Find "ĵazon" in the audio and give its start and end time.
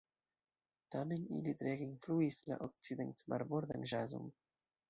3.93-4.35